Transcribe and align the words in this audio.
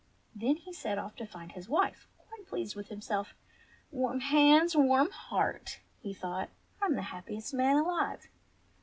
Then 0.35 0.55
he 0.55 0.73
set 0.73 0.97
off 0.97 1.15
to 1.17 1.27
find 1.27 1.51
his 1.51 1.69
wife, 1.69 2.07
quite 2.17 2.47
pleased 2.47 2.75
with 2.75 2.87
himself. 2.87 3.35
"Warm 3.91 4.19
hands, 4.19 4.75
warm 4.75 5.11
heart!" 5.11 5.79
he 6.01 6.11
thought. 6.11 6.49
"I'm 6.81 6.95
the 6.95 7.03
happiest 7.03 7.53
man 7.53 7.75
alive 7.75 8.27